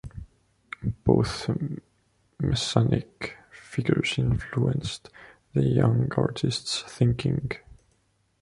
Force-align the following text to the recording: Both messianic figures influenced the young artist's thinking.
Both 1.03 1.47
messianic 2.39 3.37
figures 3.51 4.15
influenced 4.17 5.11
the 5.53 5.61
young 5.61 6.11
artist's 6.17 6.81
thinking. 6.91 7.51